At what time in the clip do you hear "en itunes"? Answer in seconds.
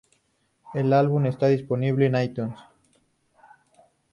2.07-2.57